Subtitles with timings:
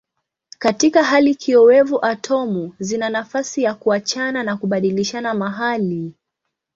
[0.59, 6.15] Katika hali kiowevu atomu zina nafasi ya kuachana na kubadilishana mahali.